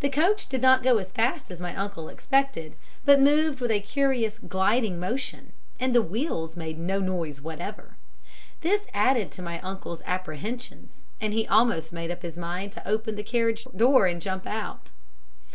"The 0.00 0.08
coach 0.08 0.46
did 0.46 0.62
not 0.62 0.82
go 0.82 0.96
as 0.96 1.12
fast 1.12 1.50
as 1.50 1.60
my 1.60 1.76
uncle 1.76 2.08
expected, 2.08 2.74
but 3.04 3.20
moved 3.20 3.60
with 3.60 3.70
a 3.70 3.80
curious 3.82 4.38
gliding 4.38 4.98
motion, 4.98 5.52
and 5.78 5.94
the 5.94 6.00
wheels 6.00 6.56
made 6.56 6.78
no 6.78 7.00
noise 7.00 7.38
whatever. 7.38 7.94
This 8.62 8.86
added 8.94 9.30
to 9.32 9.42
my 9.42 9.60
uncle's 9.60 10.00
apprehensions, 10.06 11.04
and 11.20 11.34
he 11.34 11.46
almost 11.46 11.92
made 11.92 12.10
up 12.10 12.22
his 12.22 12.38
mind 12.38 12.72
to 12.72 12.88
open 12.88 13.14
the 13.14 13.22
carriage 13.22 13.64
door 13.76 14.06
and 14.06 14.22
jump 14.22 14.46
out. 14.46 14.90